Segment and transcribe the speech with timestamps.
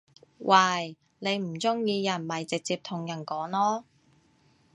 [0.39, 0.97] 喂！
[1.19, 3.83] 你唔中意人咪直接同人講囉